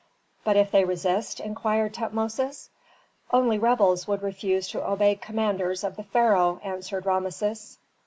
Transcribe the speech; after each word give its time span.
"But 0.43 0.57
if 0.57 0.71
they 0.71 0.83
resist?" 0.83 1.39
inquired 1.39 1.93
Tutmosis. 1.93 2.71
"Only 3.31 3.59
rebels 3.59 4.07
would 4.07 4.23
refuse 4.23 4.67
to 4.69 4.83
obey 4.83 5.13
commanders 5.13 5.83
of 5.83 5.95
the 5.95 6.01
pharaoh," 6.03 6.59
answered 6.63 7.05
Rameses. 7.05 7.77